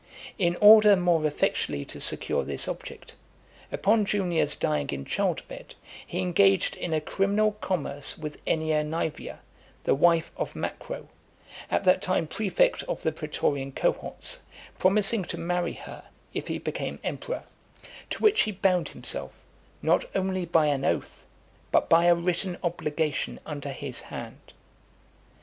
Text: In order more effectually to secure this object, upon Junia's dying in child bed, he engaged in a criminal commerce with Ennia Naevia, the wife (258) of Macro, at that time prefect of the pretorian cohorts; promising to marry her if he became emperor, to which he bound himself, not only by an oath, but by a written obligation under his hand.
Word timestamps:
In 0.39 0.57
order 0.61 0.95
more 0.95 1.23
effectually 1.27 1.85
to 1.85 1.99
secure 1.99 2.43
this 2.43 2.67
object, 2.67 3.13
upon 3.71 4.03
Junia's 4.11 4.55
dying 4.55 4.89
in 4.89 5.05
child 5.05 5.47
bed, 5.47 5.75
he 6.07 6.17
engaged 6.21 6.75
in 6.75 6.91
a 6.91 6.99
criminal 6.99 7.51
commerce 7.61 8.17
with 8.17 8.39
Ennia 8.47 8.83
Naevia, 8.83 9.37
the 9.83 9.93
wife 9.93 10.31
(258) 10.37 10.41
of 10.47 10.55
Macro, 10.55 11.07
at 11.69 11.83
that 11.83 12.01
time 12.01 12.25
prefect 12.25 12.81
of 12.89 13.03
the 13.03 13.11
pretorian 13.11 13.71
cohorts; 13.71 14.41
promising 14.79 15.23
to 15.25 15.37
marry 15.39 15.73
her 15.73 16.05
if 16.33 16.47
he 16.47 16.57
became 16.57 16.97
emperor, 17.03 17.43
to 18.09 18.23
which 18.23 18.41
he 18.41 18.51
bound 18.51 18.89
himself, 18.89 19.31
not 19.83 20.05
only 20.15 20.45
by 20.47 20.65
an 20.65 20.83
oath, 20.83 21.27
but 21.71 21.89
by 21.89 22.05
a 22.05 22.15
written 22.15 22.57
obligation 22.63 23.39
under 23.45 23.69
his 23.69 24.01
hand. 24.01 24.53